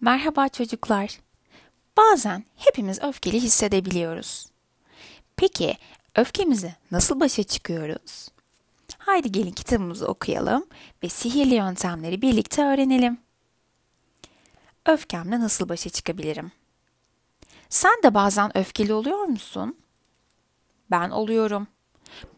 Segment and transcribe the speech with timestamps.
[0.00, 1.20] Merhaba çocuklar.
[1.96, 4.46] Bazen hepimiz öfkeli hissedebiliyoruz.
[5.36, 5.76] Peki
[6.16, 8.28] öfkemizi nasıl başa çıkıyoruz?
[8.98, 10.66] Haydi gelin kitabımızı okuyalım
[11.02, 13.18] ve sihirli yöntemleri birlikte öğrenelim.
[14.86, 16.52] Öfkemle nasıl başa çıkabilirim?
[17.68, 19.76] Sen de bazen öfkeli oluyor musun?
[20.90, 21.66] Ben oluyorum.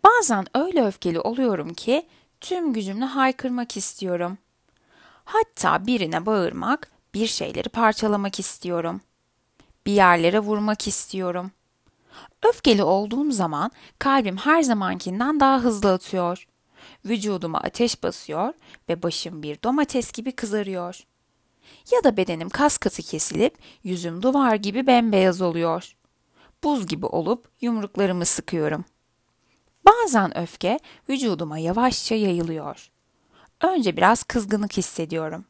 [0.04, 2.06] Bazen öyle öfkeli oluyorum ki
[2.40, 4.38] tüm gücümle haykırmak istiyorum.
[5.24, 9.00] Hatta birine bağırmak, bir şeyleri parçalamak istiyorum.
[9.86, 11.50] Bir yerlere vurmak istiyorum.
[12.48, 16.46] Öfkeli olduğum zaman kalbim her zamankinden daha hızlı atıyor.
[17.04, 18.54] Vücuduma ateş basıyor
[18.88, 21.00] ve başım bir domates gibi kızarıyor.
[21.92, 25.96] Ya da bedenim kas katı kesilip yüzüm duvar gibi bembeyaz oluyor.
[26.64, 28.84] Buz gibi olup yumruklarımı sıkıyorum.
[29.86, 32.90] Bazen öfke vücuduma yavaşça yayılıyor.
[33.60, 35.44] Önce biraz kızgınlık hissediyorum.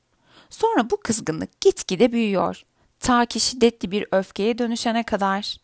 [0.51, 2.63] Sonra bu kızgınlık gitgide büyüyor.
[3.01, 5.57] Ta ki şiddetli bir öfkeye dönüşene kadar.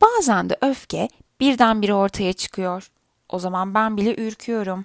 [0.00, 1.08] Bazen de öfke
[1.40, 2.90] birdenbire ortaya çıkıyor.
[3.28, 4.84] O zaman ben bile ürküyorum.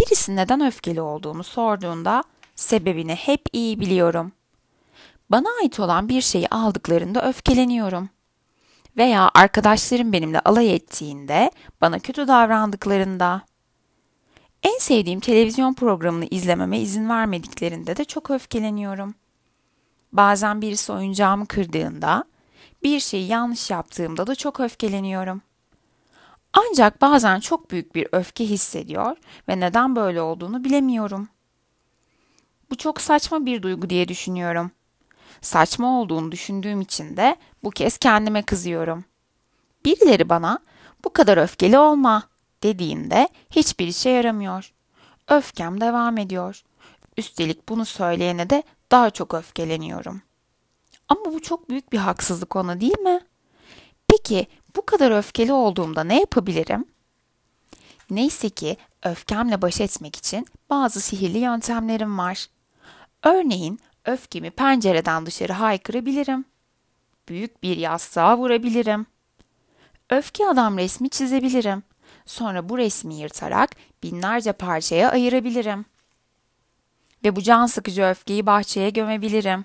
[0.00, 2.24] Birisi neden öfkeli olduğumu sorduğunda
[2.56, 4.32] sebebini hep iyi biliyorum.
[5.30, 8.08] Bana ait olan bir şeyi aldıklarında öfkeleniyorum.
[8.96, 13.42] Veya arkadaşlarım benimle alay ettiğinde, bana kötü davrandıklarında.
[14.62, 19.14] En sevdiğim televizyon programını izlememe izin vermediklerinde de çok öfkeleniyorum.
[20.12, 22.24] Bazen birisi oyuncağımı kırdığında,
[22.82, 25.42] bir şeyi yanlış yaptığımda da çok öfkeleniyorum.
[26.52, 29.16] Ancak bazen çok büyük bir öfke hissediyor
[29.48, 31.28] ve neden böyle olduğunu bilemiyorum.
[32.70, 34.70] Bu çok saçma bir duygu diye düşünüyorum.
[35.40, 39.04] Saçma olduğunu düşündüğüm için de bu kez kendime kızıyorum.
[39.84, 40.58] Birileri bana
[41.04, 42.22] bu kadar öfkeli olma
[42.62, 44.72] dediğinde hiçbir işe yaramıyor.
[45.28, 46.62] Öfkem devam ediyor.
[47.16, 50.22] Üstelik bunu söyleyene de daha çok öfkeleniyorum.
[51.08, 53.20] Ama bu çok büyük bir haksızlık ona değil mi?
[54.08, 56.84] Peki bu kadar öfkeli olduğumda ne yapabilirim?
[58.10, 62.46] Neyse ki öfkemle baş etmek için bazı sihirli yöntemlerim var.
[63.22, 66.44] Örneğin öfkemi pencereden dışarı haykırabilirim.
[67.28, 69.06] Büyük bir yastığa vurabilirim.
[70.10, 71.82] Öfke adam resmi çizebilirim.
[72.28, 73.70] Sonra bu resmi yırtarak
[74.02, 75.84] binlerce parçaya ayırabilirim.
[77.24, 79.64] Ve bu can sıkıcı öfkeyi bahçeye gömebilirim.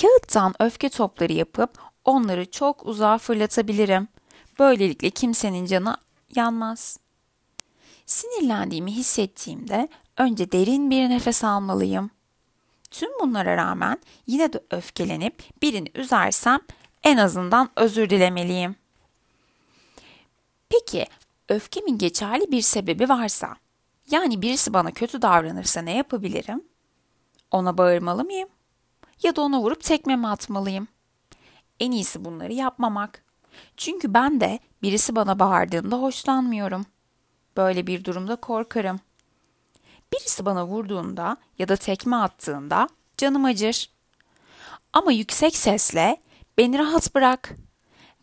[0.00, 4.08] Kağıttan öfke topları yapıp onları çok uzağa fırlatabilirim.
[4.58, 5.96] Böylelikle kimsenin canı
[6.36, 6.98] yanmaz.
[8.06, 12.10] Sinirlendiğimi hissettiğimde önce derin bir nefes almalıyım.
[12.90, 16.60] Tüm bunlara rağmen yine de öfkelenip birini üzersem
[17.02, 18.76] en azından özür dilemeliyim.
[20.68, 21.06] Peki
[21.48, 23.56] öfkemin geçerli bir sebebi varsa,
[24.10, 26.64] yani birisi bana kötü davranırsa ne yapabilirim?
[27.50, 28.48] Ona bağırmalı mıyım?
[29.22, 30.88] Ya da ona vurup tekme mi atmalıyım?
[31.80, 33.24] En iyisi bunları yapmamak.
[33.76, 36.86] Çünkü ben de birisi bana bağırdığında hoşlanmıyorum.
[37.56, 39.00] Böyle bir durumda korkarım.
[40.12, 43.90] Birisi bana vurduğunda ya da tekme attığında canım acır.
[44.92, 46.16] Ama yüksek sesle
[46.58, 47.54] beni rahat bırak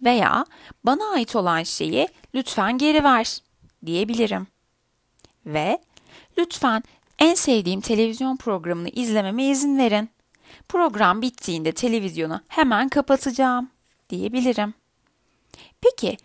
[0.03, 0.45] veya
[0.83, 3.37] bana ait olan şeyi lütfen geri ver
[3.85, 4.47] diyebilirim.
[5.45, 5.79] Ve
[6.37, 6.83] lütfen
[7.19, 10.09] en sevdiğim televizyon programını izlememe izin verin.
[10.69, 13.69] Program bittiğinde televizyonu hemen kapatacağım
[14.09, 14.73] diyebilirim.
[15.81, 16.17] Peki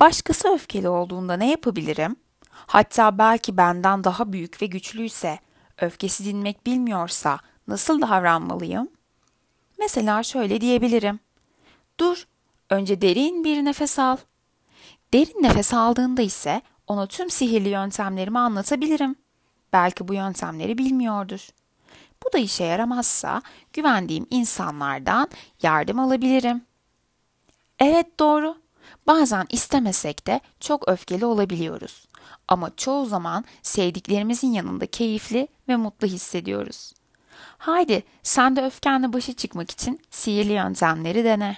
[0.00, 2.16] başkası öfkeli olduğunda ne yapabilirim?
[2.50, 5.38] Hatta belki benden daha büyük ve güçlüyse,
[5.78, 7.38] öfkesi dinmek bilmiyorsa
[7.68, 8.88] nasıl davranmalıyım?
[9.78, 11.20] Mesela şöyle diyebilirim.
[12.00, 12.26] Dur,
[12.72, 14.16] önce derin bir nefes al.
[15.14, 19.16] Derin nefes aldığında ise ona tüm sihirli yöntemlerimi anlatabilirim.
[19.72, 21.48] Belki bu yöntemleri bilmiyordur.
[22.24, 25.28] Bu da işe yaramazsa güvendiğim insanlardan
[25.62, 26.62] yardım alabilirim.
[27.78, 28.56] Evet doğru.
[29.06, 32.08] Bazen istemesek de çok öfkeli olabiliyoruz.
[32.48, 36.92] Ama çoğu zaman sevdiklerimizin yanında keyifli ve mutlu hissediyoruz.
[37.58, 41.56] Haydi sen de öfkenle başa çıkmak için sihirli yöntemleri dene.